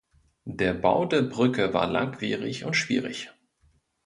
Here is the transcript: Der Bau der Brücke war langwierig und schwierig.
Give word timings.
Der 0.49 0.73
Bau 0.73 1.05
der 1.05 1.21
Brücke 1.21 1.75
war 1.75 1.85
langwierig 1.85 2.65
und 2.65 2.73
schwierig. 2.73 3.29